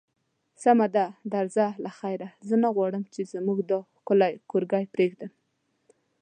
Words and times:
سمه 0.63 0.87
ده، 0.95 1.05
درځه 1.33 1.67
له 1.83 1.91
خیره، 1.99 2.27
زه 2.47 2.55
نه 2.63 2.69
غواړم 2.75 3.03
چې 3.13 3.21
زموږ 3.33 3.59
دا 3.69 3.79
ښکلی 3.97 4.33
کورګی 4.51 4.85
پرېږدم. 4.93 5.31